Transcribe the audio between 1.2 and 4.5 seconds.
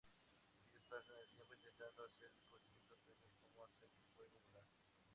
el tiempo intentando hacer descubrimientos, tales como hacer fuego o